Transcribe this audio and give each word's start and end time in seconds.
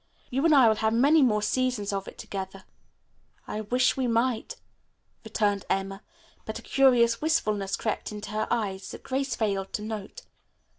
You 0.31 0.43
and 0.45 0.55
I 0.55 0.67
will 0.67 0.77
have 0.77 0.93
many 0.95 1.21
more 1.21 1.43
seasons 1.43 1.93
of 1.93 2.07
it, 2.07 2.17
together." 2.17 2.63
"I 3.47 3.61
wish 3.61 3.95
we 3.95 4.07
might," 4.07 4.55
returned 5.23 5.63
Emma, 5.69 6.01
but 6.43 6.57
a 6.57 6.63
curious 6.63 7.21
wistfulness 7.21 7.75
crept 7.75 8.11
into 8.11 8.31
her 8.31 8.47
eyes 8.49 8.89
that 8.89 9.03
Grace 9.03 9.35
failed 9.35 9.71
to 9.73 9.83
note. 9.83 10.23